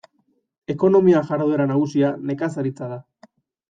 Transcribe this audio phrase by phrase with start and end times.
[0.75, 3.03] Ekonomia jarduera nagusia nekazaritza da.